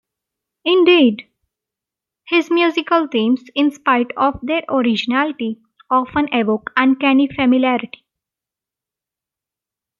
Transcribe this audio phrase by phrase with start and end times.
[0.65, 1.27] Indeed,
[2.25, 5.59] his musical themes, in spite of their originality,
[5.91, 8.03] often evoke uncanny familiarity.